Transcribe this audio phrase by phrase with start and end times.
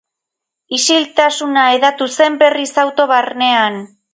[0.77, 3.79] Isiltasuna hedatu zen berriz auto barnean.